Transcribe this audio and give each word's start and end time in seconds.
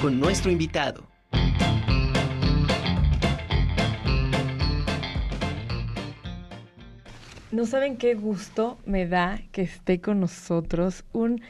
con 0.00 0.20
nuestro 0.20 0.50
invitado. 0.50 1.08
No 7.50 7.66
saben 7.66 7.96
qué 7.96 8.14
gusto 8.14 8.78
me 8.86 9.08
da 9.08 9.40
que 9.50 9.62
esté 9.62 10.00
con 10.00 10.20
nosotros 10.20 11.04
un 11.12 11.40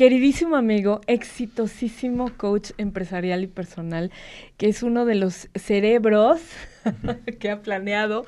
queridísimo 0.00 0.56
amigo, 0.56 1.02
exitosísimo 1.06 2.30
coach 2.38 2.70
empresarial 2.78 3.42
y 3.42 3.48
personal, 3.48 4.10
que 4.56 4.66
es 4.66 4.82
uno 4.82 5.04
de 5.04 5.14
los 5.14 5.50
cerebros 5.54 6.40
que 7.38 7.50
ha 7.50 7.60
planeado 7.60 8.24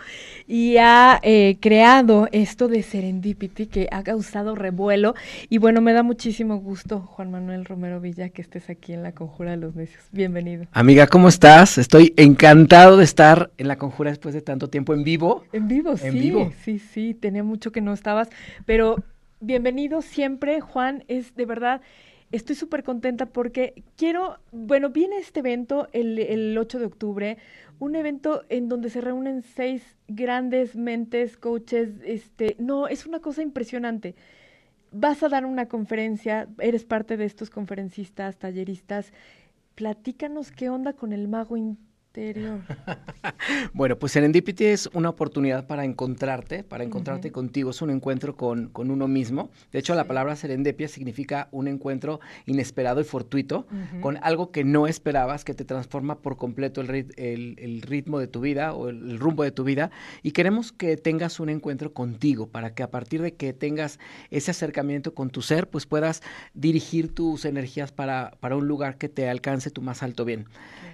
y 0.46 0.76
ha 0.76 1.18
eh, 1.22 1.56
creado 1.62 2.28
esto 2.30 2.68
de 2.68 2.82
Serendipity 2.82 3.68
que 3.68 3.88
ha 3.90 4.02
causado 4.02 4.54
revuelo. 4.54 5.14
Y 5.48 5.56
bueno, 5.56 5.80
me 5.80 5.94
da 5.94 6.02
muchísimo 6.02 6.58
gusto, 6.58 7.00
Juan 7.00 7.30
Manuel 7.30 7.64
Romero 7.64 8.00
Villa, 8.00 8.28
que 8.28 8.42
estés 8.42 8.68
aquí 8.68 8.92
en 8.92 9.02
la 9.02 9.12
Conjura 9.12 9.52
de 9.52 9.56
los 9.56 9.74
Necios. 9.74 10.04
Bienvenido. 10.12 10.66
Amiga, 10.72 11.06
¿cómo 11.06 11.28
estás? 11.28 11.78
Estoy 11.78 12.12
encantado 12.18 12.98
de 12.98 13.04
estar 13.04 13.50
en 13.56 13.68
la 13.68 13.76
Conjura 13.78 14.10
después 14.10 14.34
de 14.34 14.42
tanto 14.42 14.68
tiempo 14.68 14.92
en 14.92 15.04
vivo. 15.04 15.44
En 15.54 15.68
vivo, 15.68 15.96
sí. 15.96 16.10
Vivo. 16.10 16.52
Sí, 16.62 16.78
sí, 16.78 17.14
tenía 17.14 17.42
mucho 17.42 17.72
que 17.72 17.80
no 17.80 17.94
estabas, 17.94 18.28
pero 18.66 18.96
bienvenido 19.42 20.02
siempre, 20.02 20.60
Juan. 20.60 21.04
Es 21.08 21.34
de 21.34 21.44
verdad, 21.44 21.82
estoy 22.30 22.56
súper 22.56 22.82
contenta 22.82 23.26
porque 23.26 23.84
quiero, 23.96 24.38
bueno, 24.52 24.90
viene 24.90 25.18
este 25.18 25.40
evento 25.40 25.88
el, 25.92 26.18
el 26.18 26.56
8 26.56 26.78
de 26.78 26.86
octubre, 26.86 27.38
un 27.78 27.96
evento 27.96 28.44
en 28.48 28.68
donde 28.68 28.88
se 28.88 29.00
reúnen 29.00 29.42
seis 29.42 29.96
grandes 30.08 30.76
mentes, 30.76 31.36
coaches, 31.36 31.90
este, 32.04 32.56
no, 32.58 32.88
es 32.88 33.06
una 33.06 33.20
cosa 33.20 33.42
impresionante. 33.42 34.14
Vas 34.92 35.22
a 35.22 35.28
dar 35.28 35.44
una 35.44 35.68
conferencia, 35.68 36.48
eres 36.58 36.84
parte 36.84 37.16
de 37.16 37.24
estos 37.24 37.50
conferencistas, 37.50 38.36
talleristas. 38.36 39.12
Platícanos 39.74 40.52
qué 40.52 40.68
onda 40.68 40.92
con 40.92 41.12
el 41.12 41.28
mago 41.28 41.56
bueno, 43.72 43.98
pues 43.98 44.12
Serendipity 44.12 44.66
es 44.66 44.90
una 44.92 45.08
oportunidad 45.08 45.66
para 45.66 45.84
encontrarte, 45.84 46.62
para 46.62 46.84
encontrarte 46.84 47.32
contigo, 47.32 47.70
es 47.70 47.80
un 47.80 47.90
encuentro 47.90 48.36
con, 48.36 48.70
uno 48.74 49.08
mismo. 49.08 49.50
De 49.72 49.78
hecho, 49.78 49.94
la 49.94 50.04
palabra 50.04 50.36
serendipia 50.36 50.88
significa 50.88 51.48
un 51.52 51.68
encuentro 51.68 52.20
inesperado 52.44 53.00
y 53.00 53.04
fortuito 53.04 53.66
con 54.00 54.18
algo 54.22 54.50
que 54.50 54.64
no 54.64 54.86
esperabas, 54.86 55.44
que 55.44 55.54
te 55.54 55.64
transforma 55.64 56.18
por 56.18 56.36
completo 56.36 56.82
el, 56.82 57.82
ritmo 57.82 58.18
de 58.18 58.26
tu 58.26 58.40
vida 58.40 58.74
o 58.74 58.88
el, 58.90 59.18
rumbo 59.18 59.42
de 59.42 59.52
tu 59.52 59.64
vida. 59.64 59.90
Y 60.22 60.32
queremos 60.32 60.72
que 60.72 60.96
tengas 60.96 61.40
un 61.40 61.48
encuentro 61.48 61.94
contigo 61.94 62.48
para 62.48 62.74
que 62.74 62.82
a 62.82 62.90
partir 62.90 63.22
de 63.22 63.34
que 63.34 63.52
tengas 63.52 63.98
ese 64.30 64.50
acercamiento 64.50 65.14
con 65.14 65.30
tu 65.30 65.40
ser, 65.40 65.68
pues 65.68 65.86
puedas 65.86 66.22
dirigir 66.52 67.14
tus 67.14 67.44
energías 67.46 67.90
para, 67.90 68.36
para 68.40 68.56
un 68.56 68.68
lugar 68.68 68.98
que 68.98 69.08
te 69.08 69.28
alcance 69.28 69.70
tu 69.70 69.80
más 69.80 70.02
alto 70.02 70.24
bien. 70.24 70.46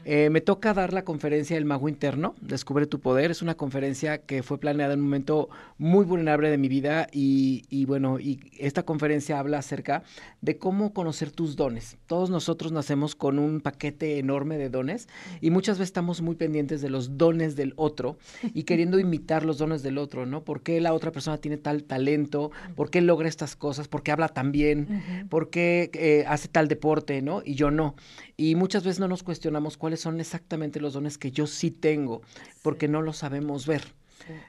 Eh, 0.05 0.31
me 0.31 0.41
toca 0.41 0.73
dar 0.73 0.93
la 0.93 1.05
conferencia 1.09 1.56
El 1.56 1.64
Mago 1.64 1.89
Interno, 1.89 2.34
Descubre 2.42 2.87
tu 2.87 3.01
Poder. 3.01 3.31
Es 3.31 3.41
una 3.41 3.55
conferencia 3.55 4.19
que 4.19 4.42
fue 4.42 4.61
planeada 4.61 4.92
en 4.92 5.01
un 5.01 5.06
momento 5.06 5.48
muy 5.78 6.05
vulnerable 6.05 6.50
de 6.50 6.59
mi 6.59 6.69
vida 6.69 7.06
y, 7.11 7.87
bueno, 7.87 8.20
y 8.20 8.41
esta 8.59 8.83
conferencia 8.83 9.39
habla 9.39 9.56
acerca 9.56 10.03
de 10.42 10.59
cómo 10.59 10.92
conocer 10.92 11.31
tus 11.31 11.56
dones. 11.56 11.97
Todos 12.06 12.28
nosotros 12.28 12.73
nacemos 12.73 13.15
con 13.15 13.39
un 13.39 13.62
paquete 13.62 14.19
enorme 14.19 14.59
de 14.59 14.69
dones 14.69 15.09
y 15.41 15.48
muchas 15.48 15.78
veces 15.78 15.89
estamos 15.89 16.20
muy 16.20 16.34
pendientes 16.34 16.83
de 16.83 16.91
los 16.91 17.17
dones 17.17 17.56
del 17.56 17.72
otro 17.77 18.19
y 18.43 18.65
queriendo 18.65 18.98
imitar 18.98 19.47
los 19.47 19.56
dones 19.56 19.83
del 19.83 19.97
otro, 19.97 20.27
¿no? 20.27 20.45
¿Por 20.45 20.61
qué 20.61 20.78
la 20.78 20.93
otra 20.93 21.11
persona 21.11 21.39
tiene 21.39 21.56
tal 21.56 21.84
talento? 21.84 22.50
¿Por 22.77 22.91
qué 22.91 23.00
logra 23.00 23.28
estas 23.28 23.56
cosas? 23.56 23.89
¿Por 23.89 24.03
qué 24.03 24.12
habla 24.12 24.28
tan 24.28 24.53
bien? 24.53 25.27
¿Por 25.31 25.48
qué 25.48 25.91
eh, 25.95 26.27
hace 26.28 26.48
tal 26.48 26.69
deporte, 26.69 27.22
¿no? 27.22 27.41
Y 27.43 27.55
yo 27.55 27.70
no. 27.70 27.95
Y 28.41 28.55
muchas 28.55 28.84
veces 28.84 29.00
no 29.00 29.08
nos 29.08 29.25
cuestionamos 29.25 29.77
cuáles 29.77 30.00
son 30.00 30.20
exactamente 30.20 30.78
los 30.78 30.92
dones 30.92 31.19
que 31.19 31.33
yo 31.33 31.48
sí 31.48 31.72
tengo, 31.72 32.22
porque 32.62 32.86
no 32.86 33.03
los 33.03 33.17
sabemos 33.17 33.67
ver. 33.67 33.83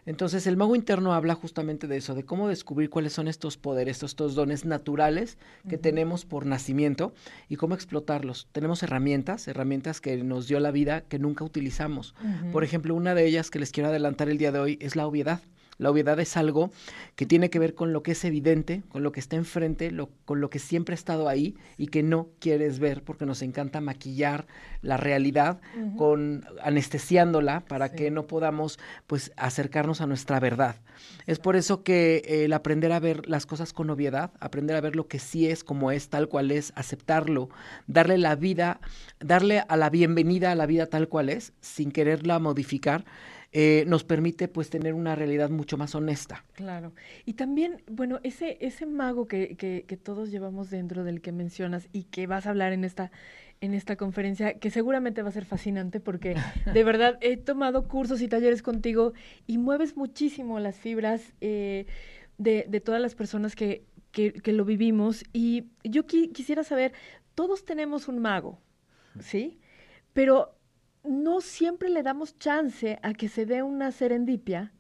Entonces 0.06 0.46
el 0.46 0.58
mago 0.58 0.76
interno 0.76 1.14
habla 1.14 1.34
justamente 1.34 1.88
de 1.88 1.98
eso, 1.98 2.14
de 2.14 2.24
cómo 2.24 2.48
descubrir 2.48 2.92
cuáles 2.92 3.14
son 3.14 3.28
estos 3.28 3.58
poderes, 3.58 4.04
estos, 4.04 4.36
dones 4.36 4.64
naturales 4.64 5.40
que 5.68 5.80
tenemos 5.80 6.24
por 6.24 6.46
nacimiento 6.46 7.14
y 7.48 7.56
cómo 7.56 7.74
explotarlos. 7.74 8.48
Tenemos 8.52 8.84
herramientas, 8.84 9.48
herramientas 9.48 10.02
que 10.02 10.24
nos 10.24 10.48
dio 10.48 10.60
la 10.60 10.70
vida 10.70 11.02
que 11.02 11.18
nunca 11.18 11.44
utilizamos. 11.44 12.14
Por 12.52 12.64
ejemplo, 12.64 12.94
una 12.94 13.16
de 13.16 13.26
ellas 13.26 13.50
que 13.50 13.60
les 13.60 13.72
quiero 13.72 13.90
adelantar 13.90 14.30
el 14.30 14.38
día 14.38 14.52
de 14.52 14.60
hoy 14.60 14.78
es 14.82 14.96
la 14.96 15.08
obviedad. 15.08 15.42
La 15.80 15.90
obviedad 15.90 16.20
es 16.20 16.36
algo 16.36 16.72
que 17.16 17.26
tiene 17.26 17.50
que 17.50 17.58
ver 17.58 17.74
con 17.74 17.94
lo 17.94 18.04
que 18.04 18.12
es 18.12 18.26
evidente, 18.26 18.84
con 18.90 19.02
lo 19.02 19.14
que 19.14 19.22
está 19.22 19.38
enfrente, 19.38 19.92
con 20.26 20.42
lo 20.42 20.50
que 20.50 20.60
siempre 20.60 20.94
ha 20.94 20.96
estado 20.96 21.30
ahí 21.30 21.56
y 21.78 21.88
que 21.88 22.04
no 22.04 22.28
quieres 22.40 22.80
ver 22.80 23.02
porque 23.02 23.26
nos 23.26 23.42
encanta 23.42 23.80
maquillar 23.80 24.46
la 24.82 24.98
realidad 24.98 25.62
con 25.98 26.46
anestesiándola 26.62 27.62
para 27.62 27.94
que 27.94 28.12
no 28.12 28.28
podamos 28.28 28.78
pues 29.08 29.32
acercarnos 29.38 30.02
a 30.02 30.06
nuestra 30.06 30.42
verdad. 30.42 30.76
Es 31.28 31.40
por 31.40 31.56
eso 31.56 31.82
que 31.82 32.44
el 32.44 32.52
aprender 32.52 32.92
a 32.92 33.00
ver 33.00 33.30
las 33.30 33.46
cosas 33.46 33.72
con 33.72 33.90
obviedad, 33.90 34.32
aprender 34.42 34.76
a 34.76 34.82
ver 34.82 34.98
lo 34.98 35.08
que 35.08 35.20
sí 35.20 35.48
es 35.48 35.64
como 35.64 35.92
es, 35.92 36.10
tal 36.10 36.28
cual 36.28 36.52
es, 36.52 36.74
aceptarlo, 36.76 37.50
darle 37.88 38.18
la 38.18 38.36
vida, 38.36 38.82
darle 39.22 39.64
a 39.66 39.78
la 39.78 39.90
bienvenida 39.90 40.52
a 40.52 40.56
la 40.56 40.66
vida 40.66 40.88
tal 40.88 41.08
cual 41.08 41.30
es, 41.30 41.54
sin 41.62 41.92
quererla 41.92 42.40
modificar, 42.40 43.06
eh, 43.52 43.84
nos 43.88 44.04
permite 44.04 44.48
pues 44.48 44.70
tener 44.70 44.94
una 44.94 45.16
realidad 45.16 45.50
mucho 45.50 45.78
más 45.78 45.96
honesta. 45.96 46.46
Claro. 46.54 46.94
Y 47.26 47.34
también, 47.34 47.82
bueno, 47.90 48.20
ese, 48.24 48.58
ese 48.62 48.86
mago 48.86 49.28
que, 49.28 49.56
que, 49.56 49.86
que 49.88 49.98
todos 49.98 50.30
llevamos 50.30 50.70
dentro 50.70 51.04
del 51.04 51.22
que 51.22 51.32
mencionas 51.32 51.90
y 51.92 52.04
que 52.04 52.28
vas 52.28 52.46
a 52.46 52.52
hablar 52.52 52.74
en 52.74 52.84
esta 52.84 53.12
en 53.62 53.74
esta 53.74 53.98
conferencia, 53.98 54.58
que 54.58 54.72
seguramente 54.72 55.22
va 55.22 55.30
a 55.30 55.34
ser 55.34 55.46
fascinante 55.46 56.00
porque 56.00 56.36
de 56.74 56.84
verdad 56.84 57.18
he 57.22 57.38
tomado 57.38 57.88
cursos 57.88 58.22
y 58.22 58.28
talleres 58.28 58.62
contigo 58.62 59.14
y 59.48 59.58
mueves 59.58 59.98
muchísimo 59.98 60.60
las 60.60 60.78
fibras 60.78 61.34
eh, 61.42 61.86
de, 62.38 62.66
de, 62.70 62.80
todas 62.80 63.02
las 63.02 63.16
personas 63.16 63.56
que, 63.56 63.84
que, 64.12 64.32
que 64.32 64.54
lo 64.54 64.64
vivimos. 64.64 65.26
Y 65.34 65.66
yo 65.84 66.06
quisiera 66.06 66.64
saber, 66.64 66.94
todos 67.36 67.66
tenemos 67.66 68.08
un 68.08 68.20
mago, 68.20 68.62
¿sí? 69.20 69.60
Pero 70.14 70.56
no 71.04 71.42
siempre 71.42 71.90
le 71.90 72.04
damos 72.04 72.38
chance 72.38 73.00
a 73.02 73.14
que 73.14 73.30
se 73.30 73.46
dé 73.46 73.64
una 73.64 73.92
serendipia 73.92 74.74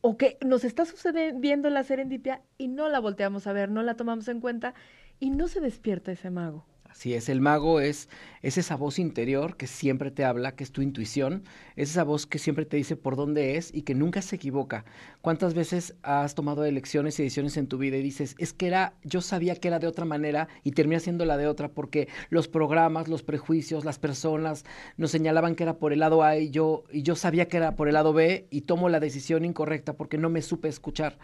o 0.00 0.16
que 0.16 0.38
nos 0.44 0.64
está 0.64 0.84
sucediendo 0.84 1.70
la 1.70 1.84
serendipia 1.84 2.42
y 2.56 2.68
no 2.68 2.88
la 2.88 3.00
volteamos 3.00 3.46
a 3.46 3.52
ver, 3.52 3.70
no 3.70 3.82
la 3.82 3.94
tomamos 3.94 4.28
en 4.28 4.40
cuenta 4.40 4.74
y 5.18 5.30
no 5.30 5.48
se 5.48 5.60
despierta 5.60 6.12
ese 6.12 6.30
mago. 6.30 6.66
Así 6.90 7.12
es, 7.12 7.28
el 7.28 7.42
mago 7.42 7.80
es, 7.80 8.08
es, 8.40 8.56
esa 8.56 8.74
voz 8.74 8.98
interior 8.98 9.56
que 9.56 9.66
siempre 9.66 10.10
te 10.10 10.24
habla, 10.24 10.56
que 10.56 10.64
es 10.64 10.72
tu 10.72 10.80
intuición, 10.80 11.44
es 11.76 11.90
esa 11.90 12.02
voz 12.02 12.26
que 12.26 12.38
siempre 12.38 12.64
te 12.64 12.78
dice 12.78 12.96
por 12.96 13.14
dónde 13.14 13.56
es 13.56 13.72
y 13.74 13.82
que 13.82 13.94
nunca 13.94 14.22
se 14.22 14.36
equivoca. 14.36 14.86
¿Cuántas 15.20 15.52
veces 15.52 15.94
has 16.02 16.34
tomado 16.34 16.64
elecciones 16.64 17.18
y 17.20 17.22
decisiones 17.22 17.58
en 17.58 17.68
tu 17.68 17.76
vida 17.76 17.98
y 17.98 18.02
dices, 18.02 18.34
es 18.38 18.54
que 18.54 18.68
era, 18.68 18.94
yo 19.04 19.20
sabía 19.20 19.54
que 19.54 19.68
era 19.68 19.78
de 19.78 19.86
otra 19.86 20.06
manera 20.06 20.48
y 20.64 20.72
termina 20.72 20.98
siendo 20.98 21.26
la 21.26 21.36
de 21.36 21.46
otra 21.46 21.68
porque 21.68 22.08
los 22.30 22.48
programas, 22.48 23.06
los 23.06 23.22
prejuicios, 23.22 23.84
las 23.84 23.98
personas 23.98 24.64
nos 24.96 25.10
señalaban 25.10 25.56
que 25.56 25.64
era 25.64 25.78
por 25.78 25.92
el 25.92 26.00
lado 26.00 26.22
A 26.24 26.38
y 26.38 26.50
yo, 26.50 26.84
y 26.90 27.02
yo 27.02 27.16
sabía 27.16 27.48
que 27.48 27.58
era 27.58 27.76
por 27.76 27.88
el 27.88 27.94
lado 27.94 28.14
B 28.14 28.46
y 28.50 28.62
tomo 28.62 28.88
la 28.88 28.98
decisión 28.98 29.44
incorrecta 29.44 29.92
porque 29.92 30.16
no 30.16 30.30
me 30.30 30.40
supe 30.40 30.68
escuchar. 30.68 31.18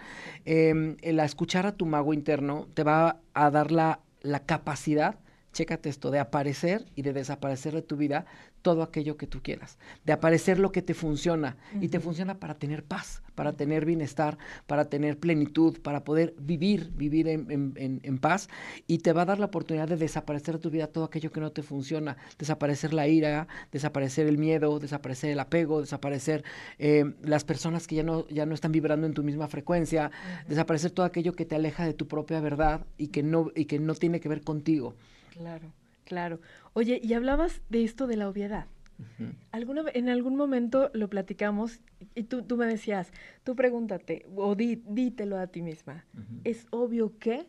Eh, 0.45 0.97
el 1.01 1.21
escuchar 1.21 1.67
a 1.67 1.73
tu 1.73 1.87
mago 1.87 2.13
interno 2.13 2.69
te 2.75 2.85
va 2.85 3.21
a 3.33 3.51
dar 3.51 3.73
la 3.73 3.99
capacidad 4.45 5.24
chécate 5.55 5.89
esto, 5.89 6.11
de 6.11 6.19
aparecer 6.19 6.85
y 6.95 7.03
de 7.03 7.15
desaparecer 7.15 7.73
de 7.73 7.81
tu 7.81 7.97
vida 7.97 8.27
todo 8.61 8.83
aquello 8.83 9.17
que 9.17 9.27
tú 9.27 9.43
quieras, 9.43 9.79
de 10.05 10.13
aparecer 10.13 10.59
lo 10.59 10.73
que 10.73 10.81
te 10.83 10.95
funciona 10.95 11.57
y 11.81 11.89
te 11.89 12.01
funciona 12.01 12.41
para 12.41 12.55
tener 12.55 12.83
paz, 12.83 13.23
para 13.35 13.53
tener 13.53 13.85
bienestar, 13.85 14.39
para 14.67 14.87
tener 14.87 15.19
plenitud, 15.19 15.81
para 15.81 16.03
poder 16.03 16.35
vivir, 16.39 16.91
vivir 16.95 17.29
en, 17.29 18.19
paz 18.19 18.49
y 18.87 18.99
te 18.99 19.13
va 19.13 19.23
a 19.23 19.25
dar 19.27 19.39
la 19.39 19.47
oportunidad 19.47 19.87
de 19.87 19.97
desaparecer 19.97 20.55
de 20.55 20.61
tu 20.61 20.71
vida 20.71 20.87
todo 20.87 21.05
aquello 21.05 21.31
que 21.31 21.41
no 21.41 21.53
te 21.53 21.63
funciona, 21.63 22.17
desaparecer 22.39 22.95
la 22.95 23.07
ira, 23.07 23.49
desaparecer 23.71 24.27
el 24.27 24.39
miedo, 24.39 24.79
desaparecer 24.79 25.31
el 25.31 25.41
apego, 25.41 25.81
desaparecer 25.81 26.43
eh, 26.79 27.05
las 27.23 27.45
personas 27.45 27.87
que 27.87 27.97
ya 27.97 28.03
no, 28.03 28.27
ya 28.29 28.47
no 28.47 28.55
están 28.55 28.73
vibrando 28.73 29.07
en 29.07 29.13
tu 29.13 29.23
misma 29.23 29.47
frecuencia, 29.49 30.11
desaparecer 30.49 30.91
todo 30.91 31.05
aquello 31.05 31.35
que 31.35 31.45
te 31.45 31.55
aleja 31.55 31.85
de 31.85 31.93
tu 31.93 32.09
propia 32.09 32.41
verdad 32.41 32.87
y 32.97 33.09
que 33.09 33.23
no, 33.23 33.51
y 33.55 33.67
que 33.67 33.79
no 33.79 33.95
tiene 33.95 34.21
que 34.21 34.29
ver 34.31 34.41
contigo. 34.41 34.95
Claro, 35.35 35.73
claro. 36.05 36.41
Oye, 36.73 37.01
y 37.03 37.15
hablabas 37.15 37.61
de 37.69 37.85
esto 37.85 38.07
de 38.07 38.17
la 38.17 38.29
obviedad. 38.29 38.67
¿Alguna, 39.51 39.85
en 39.93 40.09
algún 40.09 40.37
momento 40.37 40.91
lo 40.95 41.11
platicamos 41.11 41.81
y 42.15 42.25
tú, 42.25 42.43
tú 42.43 42.57
me 42.57 42.67
decías, 42.67 43.13
tú 43.43 43.57
pregúntate 43.57 44.25
o 44.37 44.55
dítelo 44.55 45.37
a 45.39 45.49
ti 45.49 45.63
misma. 45.63 46.05
¿Es 46.45 46.67
obvio 46.71 47.19
que? 47.19 47.49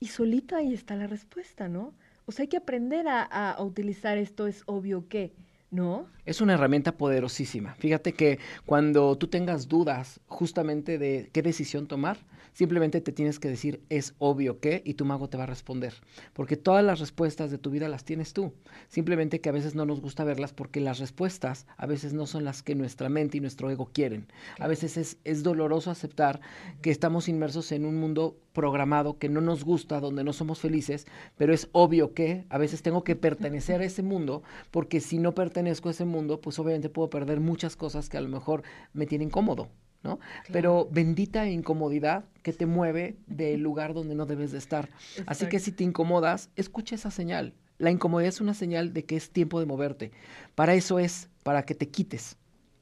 Y 0.00 0.06
solita 0.06 0.56
ahí 0.56 0.72
está 0.72 0.96
la 0.96 1.06
respuesta, 1.06 1.68
¿no? 1.68 1.92
O 2.24 2.32
sea, 2.32 2.44
hay 2.44 2.48
que 2.48 2.56
aprender 2.56 3.06
a, 3.06 3.22
a, 3.22 3.62
utilizar 3.62 4.16
esto, 4.16 4.46
es 4.46 4.62
obvio 4.66 5.08
que. 5.08 5.34
¿No? 5.70 6.06
Es 6.24 6.40
una 6.40 6.54
herramienta 6.54 6.92
poderosísima. 6.92 7.74
Fíjate 7.74 8.12
que 8.12 8.38
cuando 8.66 9.16
tú 9.16 9.28
tengas 9.28 9.68
dudas 9.68 10.20
justamente 10.26 10.98
de 10.98 11.30
qué 11.32 11.42
decisión 11.42 11.86
tomar, 11.86 12.18
simplemente 12.52 13.00
te 13.00 13.12
tienes 13.12 13.38
que 13.38 13.48
decir 13.48 13.82
es 13.88 14.14
obvio 14.18 14.60
que 14.60 14.82
y 14.84 14.94
tu 14.94 15.04
mago 15.04 15.28
te 15.28 15.36
va 15.36 15.44
a 15.44 15.46
responder. 15.46 15.94
Porque 16.32 16.56
todas 16.56 16.84
las 16.84 17.00
respuestas 17.00 17.50
de 17.50 17.58
tu 17.58 17.70
vida 17.70 17.88
las 17.88 18.04
tienes 18.04 18.32
tú. 18.32 18.52
Simplemente 18.88 19.40
que 19.40 19.48
a 19.48 19.52
veces 19.52 19.74
no 19.74 19.86
nos 19.86 20.00
gusta 20.00 20.24
verlas 20.24 20.52
porque 20.52 20.80
las 20.80 20.98
respuestas 20.98 21.66
a 21.76 21.86
veces 21.86 22.12
no 22.12 22.26
son 22.26 22.44
las 22.44 22.62
que 22.62 22.74
nuestra 22.74 23.08
mente 23.08 23.38
y 23.38 23.40
nuestro 23.40 23.70
ego 23.70 23.90
quieren. 23.92 24.26
A 24.58 24.68
veces 24.68 24.96
es, 24.96 25.18
es 25.24 25.42
doloroso 25.42 25.90
aceptar 25.90 26.40
que 26.82 26.90
estamos 26.90 27.28
inmersos 27.28 27.72
en 27.72 27.84
un 27.84 27.96
mundo 27.96 28.36
programado 28.58 29.20
que 29.20 29.28
no 29.28 29.40
nos 29.40 29.62
gusta, 29.62 30.00
donde 30.00 30.24
no 30.24 30.32
somos 30.32 30.58
felices, 30.58 31.06
pero 31.36 31.54
es 31.54 31.68
obvio 31.70 32.12
que 32.12 32.44
a 32.48 32.58
veces 32.58 32.82
tengo 32.82 33.04
que 33.04 33.14
pertenecer 33.14 33.80
a 33.80 33.84
ese 33.84 34.02
mundo 34.02 34.42
porque 34.72 34.98
si 34.98 35.18
no 35.18 35.32
pertenezco 35.32 35.86
a 35.86 35.92
ese 35.92 36.04
mundo, 36.04 36.40
pues 36.40 36.58
obviamente 36.58 36.88
puedo 36.88 37.08
perder 37.08 37.38
muchas 37.38 37.76
cosas 37.76 38.08
que 38.08 38.16
a 38.16 38.20
lo 38.20 38.28
mejor 38.28 38.64
me 38.92 39.06
tienen 39.06 39.30
cómodo. 39.30 39.68
¿no? 40.02 40.18
Pero 40.52 40.88
bendita 40.90 41.48
incomodidad 41.48 42.24
que 42.42 42.52
te 42.52 42.66
mueve 42.66 43.16
del 43.28 43.60
lugar 43.60 43.94
donde 43.94 44.16
no 44.16 44.26
debes 44.26 44.50
de 44.50 44.58
estar. 44.58 44.88
Así 45.26 45.46
que 45.46 45.60
si 45.60 45.70
te 45.70 45.84
incomodas, 45.84 46.50
escucha 46.56 46.96
esa 46.96 47.12
señal. 47.12 47.54
La 47.78 47.92
incomodidad 47.92 48.30
es 48.30 48.40
una 48.40 48.54
señal 48.54 48.92
de 48.92 49.04
que 49.04 49.14
es 49.14 49.30
tiempo 49.30 49.60
de 49.60 49.66
moverte. 49.66 50.10
Para 50.56 50.74
eso 50.74 50.98
es, 50.98 51.30
para 51.44 51.62
que 51.62 51.76
te 51.76 51.90
quites. 51.90 52.36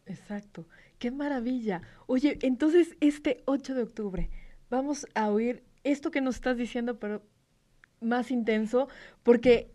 Exacto. 0.07 0.67
Qué 0.99 1.11
maravilla. 1.11 1.83
Oye, 2.07 2.39
entonces 2.41 2.97
este 3.01 3.43
8 3.45 3.75
de 3.75 3.83
octubre 3.83 4.31
vamos 4.71 5.07
a 5.15 5.31
oír 5.31 5.63
esto 5.85 6.11
que 6.11 6.21
nos 6.21 6.37
estás 6.37 6.57
diciendo, 6.57 6.99
pero 6.99 7.23
más 8.01 8.31
intenso, 8.31 8.89
porque 9.23 9.71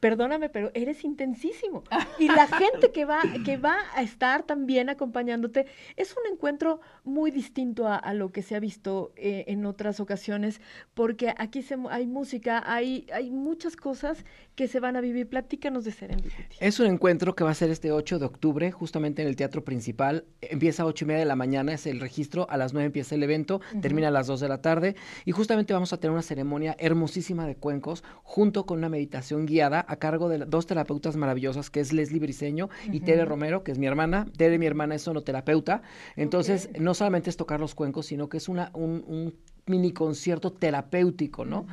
perdóname, 0.00 0.48
pero 0.48 0.70
eres 0.74 1.04
intensísimo. 1.04 1.84
Y 2.18 2.28
la 2.28 2.46
gente 2.46 2.92
que 2.92 3.04
va, 3.04 3.20
que 3.44 3.56
va 3.56 3.76
a 3.94 4.02
estar 4.02 4.44
también 4.44 4.88
acompañándote 4.88 5.66
es 5.96 6.12
un 6.12 6.32
encuentro 6.32 6.80
muy 7.02 7.30
distinto 7.32 7.88
a, 7.88 8.14
lo 8.14 8.30
que 8.30 8.42
se 8.42 8.54
ha 8.54 8.60
visto 8.60 9.12
eh, 9.16 9.44
en 9.48 9.66
otras 9.66 9.98
ocasiones, 9.98 10.60
porque 10.94 11.34
aquí 11.36 11.62
se, 11.62 11.76
hay 11.90 12.06
música, 12.06 12.62
hay, 12.64 13.06
hay 13.12 13.30
muchas 13.30 13.74
cosas 13.74 14.24
que 14.54 14.68
se 14.68 14.78
van 14.78 14.96
a 14.96 15.00
vivir. 15.00 15.28
Platícanos 15.28 15.84
de 15.84 15.90
Serendipity. 15.90 16.56
Es 16.60 16.78
un 16.78 16.86
encuentro 16.86 17.34
que 17.34 17.42
va 17.42 17.50
a 17.50 17.54
ser 17.54 17.70
este 17.70 17.90
8 17.90 18.20
de 18.20 18.26
octubre, 18.26 18.70
justamente 18.70 19.22
en 19.22 19.28
el 19.28 19.34
Teatro 19.34 19.64
Principal. 19.64 20.24
Empieza 20.40 20.84
a 20.84 20.86
8 20.86 21.04
y 21.04 21.08
media 21.08 21.20
de 21.20 21.26
la 21.26 21.36
mañana, 21.36 21.72
es 21.72 21.86
el 21.86 22.00
registro, 22.00 22.46
a 22.48 22.56
las 22.56 22.72
9 22.72 22.86
empieza 22.86 23.16
el 23.16 23.22
evento, 23.22 23.60
termina 23.82 24.08
a 24.08 24.12
las 24.12 24.28
2 24.28 24.40
de 24.40 24.48
la 24.48 24.62
tarde, 24.62 24.94
y 25.24 25.32
justamente 25.32 25.72
vamos 25.72 25.92
a 25.92 25.98
tener 25.98 26.12
una 26.12 26.22
ceremonia 26.22 26.76
hermosísima 26.78 27.46
de 27.46 27.56
cuencos, 27.56 28.04
junto 28.22 28.66
con 28.66 28.78
una 28.78 28.88
meditación 28.88 29.46
guiada 29.46 29.63
a 29.72 29.96
cargo 29.96 30.28
de 30.28 30.38
dos 30.38 30.66
terapeutas 30.66 31.16
maravillosas, 31.16 31.70
que 31.70 31.80
es 31.80 31.92
Leslie 31.92 32.20
Briseño 32.20 32.68
y 32.90 33.00
Tere 33.00 33.24
Romero, 33.24 33.64
que 33.64 33.72
es 33.72 33.78
mi 33.78 33.86
hermana. 33.86 34.26
Tere, 34.36 34.58
mi 34.58 34.66
hermana, 34.66 34.94
es 34.94 35.02
sonoterapeuta. 35.02 35.82
Entonces, 36.16 36.68
no 36.78 36.94
solamente 36.94 37.30
es 37.30 37.36
tocar 37.36 37.60
los 37.60 37.74
cuencos, 37.74 38.06
sino 38.06 38.28
que 38.28 38.36
es 38.36 38.48
una, 38.48 38.70
un, 38.74 39.34
mini 39.66 39.92
concierto 39.92 40.52
terapéutico, 40.52 41.46
¿no? 41.46 41.66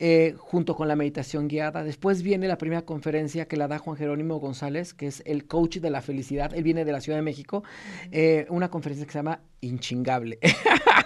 Eh, 0.00 0.34
junto 0.36 0.74
con 0.74 0.88
la 0.88 0.96
meditación 0.96 1.46
guiada. 1.46 1.84
Después 1.84 2.22
viene 2.22 2.48
la 2.48 2.58
primera 2.58 2.82
conferencia 2.82 3.46
que 3.46 3.56
la 3.56 3.68
da 3.68 3.78
Juan 3.78 3.96
Jerónimo 3.96 4.40
González, 4.40 4.94
que 4.94 5.06
es 5.06 5.22
el 5.26 5.46
coach 5.46 5.78
de 5.78 5.90
la 5.90 6.02
felicidad. 6.02 6.52
Él 6.54 6.64
viene 6.64 6.84
de 6.84 6.92
la 6.92 7.00
Ciudad 7.00 7.18
de 7.18 7.22
México. 7.22 7.62
Eh, 8.10 8.46
una 8.48 8.68
conferencia 8.68 9.06
que 9.06 9.12
se 9.12 9.18
llama 9.18 9.40
Inchingable. 9.60 10.40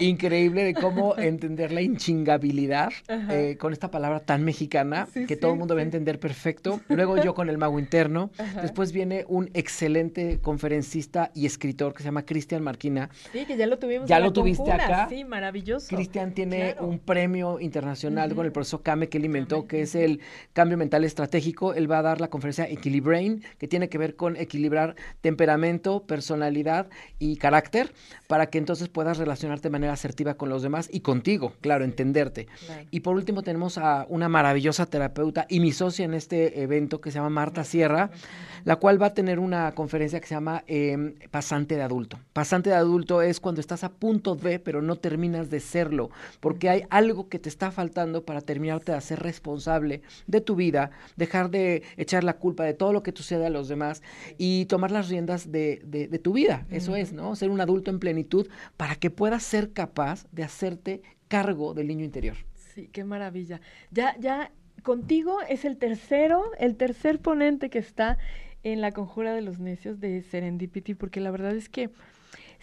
Increíble 0.00 0.64
de 0.64 0.74
cómo 0.74 1.16
entender 1.18 1.72
la 1.72 1.82
inchingabilidad 1.82 2.90
eh, 3.08 3.56
con 3.58 3.72
esta 3.72 3.90
palabra 3.90 4.20
tan 4.20 4.44
mexicana 4.44 5.08
que 5.26 5.36
todo 5.36 5.52
el 5.52 5.58
mundo 5.58 5.74
va 5.74 5.80
a 5.80 5.84
entender 5.84 6.18
perfecto. 6.20 6.80
Luego 6.88 7.16
yo 7.22 7.34
con 7.34 7.48
el 7.48 7.58
mago 7.58 7.78
interno. 7.78 8.30
Después 8.62 8.92
viene 8.92 9.24
un 9.28 9.50
excelente 9.54 10.40
conferencista 10.40 11.30
y 11.34 11.46
escritor 11.46 11.94
que 11.94 11.98
se 11.98 12.06
llama 12.06 12.24
Cristian 12.24 12.62
Marquina. 12.62 13.10
Sí, 13.32 13.44
que 13.44 13.56
ya 13.56 13.66
lo 13.66 13.78
tuvimos. 13.78 14.08
Ya 14.08 14.20
lo 14.20 14.32
tuviste 14.32 14.70
acá. 14.70 15.08
Sí, 15.08 15.24
maravilloso. 15.24 15.94
Cristian 15.94 16.32
tiene 16.32 16.76
un 16.80 16.98
premio 16.98 17.60
internacional 17.60 18.34
con 18.34 18.46
el 18.46 18.52
profesor 18.52 18.82
Kame 18.82 19.08
que 19.08 19.18
él 19.18 19.24
inventó, 19.24 19.66
que 19.66 19.82
es 19.82 19.94
el 19.94 20.20
cambio 20.52 20.76
mental 20.76 21.04
estratégico. 21.04 21.74
Él 21.74 21.90
va 21.90 21.98
a 21.98 22.02
dar 22.02 22.20
la 22.20 22.28
conferencia 22.28 22.68
Equilibrain, 22.68 23.42
que 23.58 23.68
tiene 23.68 23.88
que 23.88 23.98
ver 23.98 24.16
con 24.16 24.36
equilibrar 24.36 24.94
temperamento, 25.20 26.04
personalidad 26.06 26.88
y 27.18 27.36
carácter 27.36 27.92
para 28.26 28.46
que 28.46 28.58
entonces 28.58 28.88
puedas 29.08 29.16
relacionarte 29.16 29.68
de 29.68 29.70
manera 29.70 29.94
asertiva 29.94 30.34
con 30.34 30.50
los 30.50 30.62
demás 30.62 30.90
y 30.92 31.00
contigo, 31.00 31.54
claro, 31.62 31.82
entenderte. 31.82 32.46
Y 32.90 33.00
por 33.00 33.16
último 33.16 33.42
tenemos 33.42 33.78
a 33.78 34.04
una 34.10 34.28
maravillosa 34.28 34.84
terapeuta 34.84 35.46
y 35.48 35.60
mi 35.60 35.72
socia 35.72 36.04
en 36.04 36.12
este 36.12 36.60
evento 36.60 37.00
que 37.00 37.10
se 37.10 37.16
llama 37.16 37.30
Marta 37.30 37.64
Sierra, 37.64 38.10
la 38.64 38.76
cual 38.76 39.00
va 39.00 39.06
a 39.06 39.14
tener 39.14 39.38
una 39.38 39.72
conferencia 39.72 40.20
que 40.20 40.26
se 40.26 40.34
llama 40.34 40.62
em, 40.66 41.14
Pasante 41.30 41.76
de 41.76 41.82
Adulto. 41.82 42.18
Pasante 42.34 42.68
de 42.68 42.76
Adulto 42.76 43.22
es 43.22 43.40
cuando 43.40 43.62
estás 43.62 43.82
a 43.82 43.88
punto 43.88 44.34
de, 44.34 44.58
pero 44.58 44.82
no 44.82 44.96
terminas 44.96 45.48
de 45.48 45.60
serlo, 45.60 46.10
porque 46.40 46.68
hay 46.68 46.82
algo 46.90 47.30
que 47.30 47.38
te 47.38 47.48
está 47.48 47.70
faltando 47.70 48.26
para 48.26 48.42
terminarte 48.42 48.92
de 48.92 49.00
ser 49.00 49.20
responsable 49.20 50.02
de 50.26 50.42
tu 50.42 50.54
vida, 50.54 50.90
dejar 51.16 51.48
de 51.48 51.82
echar 51.96 52.24
la 52.24 52.34
culpa 52.34 52.64
de 52.64 52.74
todo 52.74 52.92
lo 52.92 53.02
que 53.02 53.12
sucede 53.16 53.46
a 53.46 53.50
los 53.50 53.68
demás 53.68 54.02
y 54.36 54.66
tomar 54.66 54.90
las 54.90 55.08
riendas 55.08 55.50
de, 55.50 55.80
de, 55.86 56.18
tu 56.18 56.34
vida. 56.34 56.66
Eso 56.70 56.94
es, 56.94 57.14
¿no? 57.14 57.34
Ser 57.36 57.48
un 57.48 57.62
adulto 57.62 57.90
en 57.90 58.00
plenitud 58.00 58.48
para 58.76 58.96
que 58.98 59.10
puedas 59.10 59.42
ser 59.42 59.72
capaz 59.72 60.26
de 60.32 60.44
hacerte 60.44 61.02
cargo 61.28 61.74
del 61.74 61.88
niño 61.88 62.04
interior. 62.04 62.36
Sí, 62.54 62.88
qué 62.92 63.04
maravilla. 63.04 63.60
Ya, 63.90 64.16
ya 64.18 64.50
contigo 64.82 65.38
es 65.48 65.64
el 65.64 65.76
tercero, 65.76 66.50
el 66.58 66.76
tercer 66.76 67.20
ponente 67.20 67.70
que 67.70 67.78
está 67.78 68.18
en 68.62 68.80
la 68.80 68.92
conjura 68.92 69.34
de 69.34 69.42
los 69.42 69.58
necios 69.58 70.00
de 70.00 70.22
Serendipity, 70.22 70.94
porque 70.94 71.20
la 71.20 71.30
verdad 71.30 71.54
es 71.54 71.68
que 71.68 71.90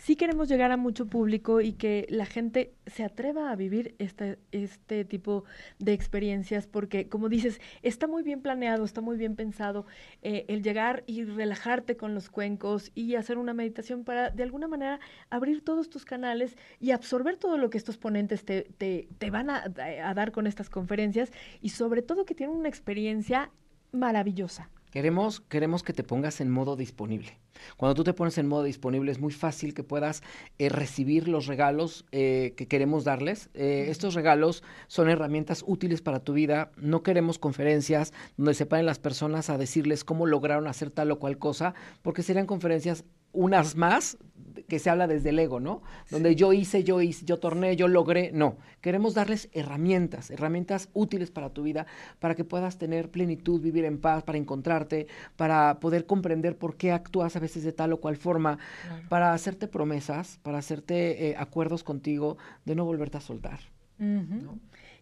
sí 0.05 0.15
queremos 0.15 0.47
llegar 0.47 0.71
a 0.71 0.77
mucho 0.77 1.07
público 1.07 1.61
y 1.61 1.73
que 1.73 2.05
la 2.09 2.27
gente 2.27 2.75
se 2.85 3.03
atreva 3.03 3.49
a 3.49 3.55
vivir 3.55 3.95
este, 3.97 4.37
este 4.51 5.03
tipo 5.03 5.45
de 5.79 5.93
experiencias, 5.93 6.67
porque 6.67 7.09
como 7.09 7.27
dices, 7.27 7.59
está 7.81 8.05
muy 8.05 8.21
bien 8.21 8.41
planeado, 8.41 8.85
está 8.85 9.01
muy 9.01 9.17
bien 9.17 9.35
pensado 9.35 9.87
eh, 10.21 10.45
el 10.47 10.61
llegar 10.61 11.03
y 11.07 11.23
relajarte 11.23 11.97
con 11.97 12.13
los 12.13 12.29
cuencos 12.29 12.91
y 12.93 13.15
hacer 13.15 13.39
una 13.39 13.55
meditación 13.55 14.03
para 14.03 14.29
de 14.29 14.43
alguna 14.43 14.67
manera 14.67 14.99
abrir 15.31 15.63
todos 15.63 15.89
tus 15.89 16.05
canales 16.05 16.55
y 16.79 16.91
absorber 16.91 17.37
todo 17.37 17.57
lo 17.57 17.71
que 17.71 17.79
estos 17.79 17.97
ponentes 17.97 18.45
te, 18.45 18.67
te, 18.77 19.07
te 19.17 19.31
van 19.31 19.49
a, 19.49 19.63
a 20.03 20.13
dar 20.13 20.31
con 20.31 20.45
estas 20.45 20.69
conferencias 20.69 21.31
y 21.61 21.69
sobre 21.69 22.03
todo 22.03 22.25
que 22.25 22.35
tienen 22.35 22.55
una 22.55 22.69
experiencia 22.69 23.49
maravillosa. 23.91 24.69
Queremos, 24.91 25.41
queremos 25.41 25.83
que 25.83 25.93
te 25.93 26.03
pongas 26.03 26.41
en 26.41 26.49
modo 26.49 26.75
disponible. 26.75 27.37
Cuando 27.77 27.95
tú 27.95 28.03
te 28.03 28.13
pones 28.13 28.37
en 28.37 28.47
modo 28.47 28.63
disponible 28.63 29.11
es 29.11 29.19
muy 29.19 29.33
fácil 29.33 29.73
que 29.73 29.83
puedas 29.83 30.23
eh, 30.57 30.69
recibir 30.69 31.27
los 31.27 31.47
regalos 31.47 32.05
eh, 32.11 32.53
que 32.57 32.67
queremos 32.67 33.03
darles. 33.03 33.49
Eh, 33.53 33.87
estos 33.89 34.13
regalos 34.13 34.63
son 34.87 35.09
herramientas 35.09 35.63
útiles 35.65 36.01
para 36.01 36.19
tu 36.19 36.33
vida. 36.33 36.71
No 36.77 37.03
queremos 37.03 37.39
conferencias 37.39 38.13
donde 38.37 38.53
se 38.53 38.65
paren 38.65 38.85
las 38.85 38.99
personas 38.99 39.49
a 39.49 39.57
decirles 39.57 40.03
cómo 40.03 40.25
lograron 40.25 40.67
hacer 40.67 40.91
tal 40.91 41.11
o 41.11 41.19
cual 41.19 41.37
cosa, 41.37 41.73
porque 42.01 42.23
serían 42.23 42.45
conferencias 42.45 43.03
unas 43.35 43.75
más 43.75 44.17
que 44.67 44.79
se 44.79 44.89
habla 44.89 45.07
desde 45.07 45.29
el 45.29 45.39
ego, 45.39 45.59
¿no? 45.59 45.81
Donde 46.09 46.35
yo 46.35 46.53
hice, 46.53 46.83
yo 46.83 47.01
hice, 47.01 47.25
yo 47.25 47.39
torné, 47.39 47.75
yo 47.75 47.87
logré. 47.87 48.31
No, 48.31 48.57
queremos 48.81 49.13
darles 49.13 49.49
herramientas, 49.53 50.31
herramientas 50.31 50.89
útiles 50.93 51.31
para 51.31 51.51
tu 51.51 51.63
vida, 51.63 51.85
para 52.19 52.35
que 52.35 52.43
puedas 52.43 52.77
tener 52.77 53.11
plenitud, 53.11 53.61
vivir 53.61 53.85
en 53.85 53.99
paz, 53.99 54.23
para 54.23 54.37
encontrarte, 54.37 55.07
para 55.35 55.79
poder 55.79 56.05
comprender 56.05 56.57
por 56.57 56.77
qué 56.77 56.91
actúas 56.91 57.35
a 57.35 57.39
veces 57.39 57.63
de 57.63 57.73
tal 57.73 57.93
o 57.93 57.99
cual 57.99 58.17
forma, 58.17 58.57
para 59.09 59.33
hacerte 59.33 59.67
promesas, 59.67 60.39
para 60.41 60.57
hacerte 60.57 61.29
eh, 61.29 61.35
acuerdos 61.37 61.83
contigo 61.83 62.37
de 62.65 62.75
no 62.75 62.85
volverte 62.85 63.17
a 63.17 63.21
soltar. 63.21 63.59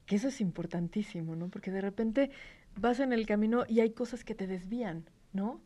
Que 0.05 0.17
eso 0.17 0.27
es 0.27 0.41
importantísimo, 0.41 1.35
¿no? 1.35 1.47
Porque 1.47 1.71
de 1.71 1.81
repente 1.81 2.31
vas 2.75 2.99
en 2.99 3.13
el 3.13 3.25
camino 3.25 3.63
y 3.67 3.79
hay 3.79 3.91
cosas 3.91 4.23
que 4.23 4.35
te 4.35 4.47
desvían, 4.47 5.05
¿no? 5.31 5.61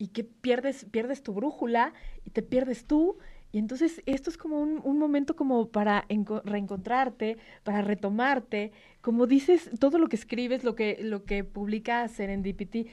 Y 0.00 0.08
que 0.08 0.24
pierdes, 0.24 0.86
pierdes 0.86 1.22
tu 1.22 1.34
brújula 1.34 1.92
y 2.24 2.30
te 2.30 2.40
pierdes 2.40 2.86
tú. 2.86 3.18
Y 3.52 3.58
entonces 3.58 4.00
esto 4.06 4.30
es 4.30 4.38
como 4.38 4.58
un, 4.58 4.98
momento 4.98 5.36
como 5.36 5.68
para 5.68 6.06
reencontrarte, 6.44 7.36
para 7.64 7.82
retomarte. 7.82 8.72
Como 9.02 9.26
dices, 9.26 9.68
todo 9.78 9.98
lo 9.98 10.08
que 10.08 10.16
escribes, 10.16 10.64
lo 10.64 10.74
que, 10.74 10.98
lo 11.02 11.24
que 11.24 11.44
publica 11.44 12.08
Serendipity, 12.08 12.86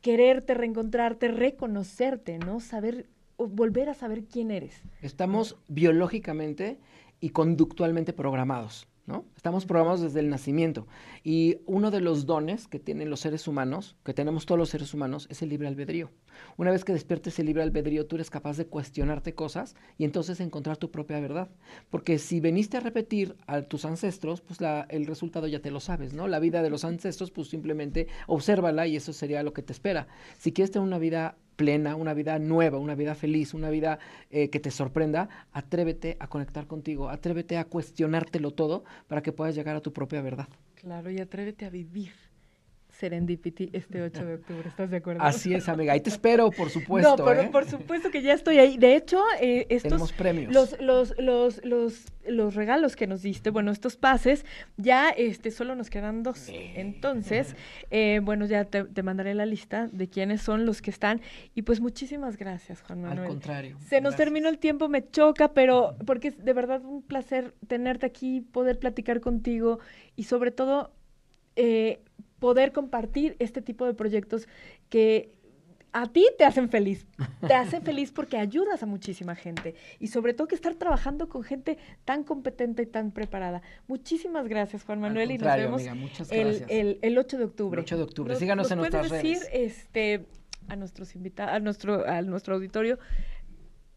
quererte, 0.00 0.54
reencontrarte, 0.54 1.28
reconocerte, 1.28 2.38
¿no? 2.38 2.60
Saber, 2.60 3.10
volver 3.36 3.90
a 3.90 3.94
saber 3.94 4.24
quién 4.24 4.50
eres. 4.50 4.82
Estamos 5.02 5.58
biológicamente 5.68 6.78
y 7.20 7.28
conductualmente 7.30 8.14
programados. 8.14 8.87
Estamos 9.36 9.64
programados 9.64 10.00
desde 10.00 10.20
el 10.20 10.28
nacimiento. 10.28 10.86
Y 11.24 11.58
uno 11.66 11.90
de 11.90 12.00
los 12.00 12.26
dones 12.26 12.66
que 12.68 12.78
tienen 12.78 13.08
los 13.08 13.20
seres 13.20 13.48
humanos, 13.48 13.96
que 14.04 14.12
tenemos 14.12 14.44
todos 14.44 14.58
los 14.58 14.68
seres 14.68 14.92
humanos, 14.92 15.26
es 15.30 15.40
el 15.42 15.48
libre 15.48 15.68
albedrío. 15.68 16.10
Una 16.56 16.70
vez 16.70 16.84
que 16.84 16.92
despiertes 16.92 17.38
el 17.38 17.46
libre 17.46 17.62
albedrío, 17.62 18.06
tú 18.06 18.16
eres 18.16 18.30
capaz 18.30 18.56
de 18.56 18.66
cuestionarte 18.66 19.34
cosas 19.34 19.74
y 19.96 20.04
entonces 20.04 20.40
encontrar 20.40 20.76
tu 20.76 20.90
propia 20.90 21.20
verdad. 21.20 21.48
Porque 21.90 22.18
si 22.18 22.40
veniste 22.40 22.76
a 22.76 22.80
repetir 22.80 23.36
a 23.46 23.62
tus 23.62 23.84
ancestros, 23.84 24.40
pues 24.42 24.60
la, 24.60 24.86
el 24.90 25.06
resultado 25.06 25.46
ya 25.46 25.60
te 25.60 25.70
lo 25.70 25.80
sabes, 25.80 26.12
¿no? 26.12 26.28
La 26.28 26.38
vida 26.38 26.62
de 26.62 26.70
los 26.70 26.84
ancestros, 26.84 27.30
pues 27.30 27.48
simplemente 27.48 28.08
obsérvala 28.26 28.86
y 28.86 28.96
eso 28.96 29.12
sería 29.12 29.42
lo 29.42 29.52
que 29.52 29.62
te 29.62 29.72
espera. 29.72 30.08
Si 30.36 30.52
quieres 30.52 30.70
tener 30.70 30.86
una 30.86 30.98
vida 30.98 31.36
plena, 31.58 31.96
una 31.96 32.14
vida 32.14 32.38
nueva, 32.38 32.78
una 32.78 32.94
vida 32.94 33.16
feliz, 33.16 33.52
una 33.52 33.68
vida 33.68 33.98
eh, 34.30 34.48
que 34.48 34.60
te 34.60 34.70
sorprenda, 34.70 35.28
atrévete 35.52 36.16
a 36.20 36.28
conectar 36.28 36.68
contigo, 36.68 37.10
atrévete 37.10 37.58
a 37.58 37.64
cuestionártelo 37.64 38.52
todo 38.52 38.84
para 39.08 39.22
que 39.22 39.32
puedas 39.32 39.56
llegar 39.56 39.74
a 39.74 39.80
tu 39.80 39.92
propia 39.92 40.22
verdad. 40.22 40.48
Claro, 40.76 41.10
y 41.10 41.18
atrévete 41.18 41.66
a 41.66 41.70
vivir 41.70 42.27
Serendipity 42.98 43.70
este 43.72 44.02
8 44.02 44.26
de 44.26 44.34
octubre. 44.34 44.68
¿Estás 44.68 44.90
de 44.90 44.96
acuerdo? 44.96 45.22
Así 45.22 45.54
es, 45.54 45.68
amiga. 45.68 45.92
Ahí 45.92 46.00
te 46.00 46.10
espero, 46.10 46.50
por 46.50 46.68
supuesto. 46.68 47.16
No, 47.16 47.24
pero 47.24 47.42
¿eh? 47.42 47.48
por 47.52 47.64
supuesto 47.64 48.10
que 48.10 48.22
ya 48.22 48.34
estoy 48.34 48.58
ahí. 48.58 48.76
De 48.76 48.96
hecho, 48.96 49.22
eh, 49.40 49.66
estos... 49.68 49.90
Tenemos 49.90 50.12
premios. 50.12 50.52
Los, 50.52 50.80
los, 50.80 51.16
los, 51.16 51.64
los, 51.64 52.06
los 52.26 52.54
regalos 52.56 52.96
que 52.96 53.06
nos 53.06 53.22
diste, 53.22 53.50
bueno, 53.50 53.70
estos 53.70 53.96
pases, 53.96 54.44
ya 54.76 55.10
este, 55.10 55.52
solo 55.52 55.76
nos 55.76 55.90
quedan 55.90 56.24
dos. 56.24 56.48
Entonces, 56.48 57.54
eh, 57.92 58.20
bueno, 58.20 58.46
ya 58.46 58.64
te, 58.64 58.82
te, 58.82 59.02
mandaré 59.04 59.34
la 59.34 59.46
lista 59.46 59.86
de 59.86 60.08
quiénes 60.08 60.42
son 60.42 60.66
los 60.66 60.82
que 60.82 60.90
están. 60.90 61.20
Y 61.54 61.62
pues 61.62 61.80
muchísimas 61.80 62.36
gracias, 62.36 62.82
Juan 62.82 63.02
Manuel. 63.02 63.20
Al 63.20 63.28
contrario. 63.28 63.76
Se 63.86 64.00
nos 64.00 64.16
terminó 64.16 64.48
el 64.48 64.58
tiempo, 64.58 64.88
me 64.88 65.08
choca, 65.08 65.52
pero 65.52 65.94
porque 66.04 66.28
es 66.28 66.44
de 66.44 66.52
verdad 66.52 66.84
un 66.84 67.02
placer 67.02 67.54
tenerte 67.68 68.06
aquí, 68.06 68.40
poder 68.40 68.80
platicar 68.80 69.20
contigo 69.20 69.78
y 70.16 70.24
sobre 70.24 70.50
todo... 70.50 70.92
Eh, 71.60 72.00
poder 72.38 72.72
compartir 72.72 73.36
este 73.38 73.62
tipo 73.62 73.86
de 73.86 73.94
proyectos 73.94 74.48
que 74.88 75.32
a 75.92 76.06
ti 76.06 76.26
te 76.36 76.44
hacen 76.44 76.68
feliz. 76.68 77.06
Te 77.46 77.54
hacen 77.54 77.82
feliz 77.82 78.12
porque 78.12 78.36
ayudas 78.36 78.82
a 78.82 78.86
muchísima 78.86 79.34
gente 79.34 79.74
y 79.98 80.08
sobre 80.08 80.34
todo 80.34 80.48
que 80.48 80.54
estar 80.54 80.74
trabajando 80.74 81.28
con 81.28 81.42
gente 81.42 81.78
tan 82.04 82.24
competente 82.24 82.82
y 82.82 82.86
tan 82.86 83.10
preparada. 83.10 83.62
Muchísimas 83.86 84.48
gracias, 84.48 84.84
Juan 84.84 85.00
Manuel, 85.00 85.30
y 85.30 85.38
nos 85.38 85.56
vemos 85.56 85.82
el, 86.30 86.64
el, 86.68 86.98
el, 87.02 87.18
8 87.18 87.38
de 87.38 87.44
octubre. 87.44 87.80
El 87.80 87.84
8 87.84 87.96
de 87.96 88.02
octubre. 88.02 88.36
Síganos 88.36 88.64
nos 88.64 88.72
en 88.72 88.78
nuestras 88.78 89.08
puedes 89.08 89.22
decir, 89.22 89.48
este, 89.52 90.26
a 90.68 90.76
nuestros 90.76 91.14
invitados, 91.14 91.54
a 91.54 91.60
nuestro, 91.60 92.06
a 92.06 92.22
nuestro 92.22 92.54
auditorio, 92.54 92.98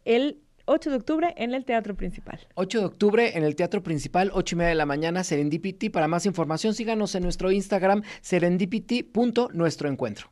el 0.06 0.42
8 0.72 0.90
de 0.90 0.96
octubre 0.96 1.34
en 1.36 1.54
el 1.54 1.66
Teatro 1.66 1.96
Principal. 1.96 2.40
8 2.56 2.80
de 2.80 2.86
octubre 2.86 3.38
en 3.38 3.44
el 3.44 3.58
Teatro 3.58 3.84
Principal, 3.84 4.32
8 4.34 4.56
y 4.56 4.58
media 4.58 4.70
de 4.70 4.76
la 4.76 4.86
mañana, 4.86 5.26
Serendipity. 5.26 5.90
Para 5.90 6.08
más 6.08 6.26
información, 6.26 6.74
síganos 6.74 7.14
en 7.14 7.24
nuestro 7.24 7.52
Instagram, 7.52 8.04
serendipity.nuestroencuentro. 8.22 10.30